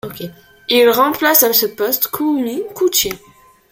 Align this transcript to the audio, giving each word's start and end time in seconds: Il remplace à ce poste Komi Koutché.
Il 0.67 0.89
remplace 0.89 1.43
à 1.43 1.53
ce 1.53 1.67
poste 1.67 2.07
Komi 2.07 2.63
Koutché. 2.73 3.11